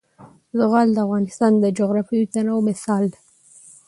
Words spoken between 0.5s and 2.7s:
زغال د افغانستان د جغرافیوي تنوع